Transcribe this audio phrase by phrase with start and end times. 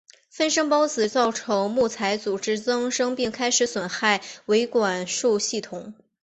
[0.31, 5.93] 分生孢子造成木材组织增生并开始损害维管束系统。